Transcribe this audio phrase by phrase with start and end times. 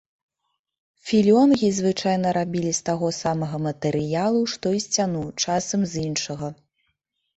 [1.09, 6.47] Філёнгі звычайна рабілі з таго самага матэрыялу, што і сцяну, часам з іншага.